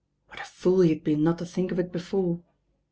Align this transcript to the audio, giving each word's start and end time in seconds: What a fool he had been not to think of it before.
What 0.29 0.39
a 0.39 0.43
fool 0.45 0.79
he 0.79 0.89
had 0.89 1.03
been 1.03 1.21
not 1.21 1.37
to 1.37 1.45
think 1.45 1.71
of 1.71 1.77
it 1.77 1.91
before. 1.91 2.41